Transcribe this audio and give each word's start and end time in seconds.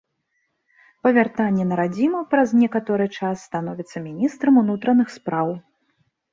Па 1.03 1.11
вяртанні 1.17 1.67
на 1.73 1.77
радзіму 1.81 2.23
праз 2.33 2.49
некаторы 2.63 3.05
час 3.19 3.45
становіцца 3.51 3.97
міністрам 4.09 4.53
унутраных 4.67 5.07
спраў. 5.21 5.47